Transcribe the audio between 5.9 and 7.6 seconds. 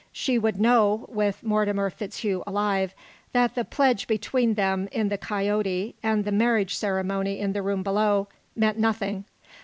and the marriage ceremony in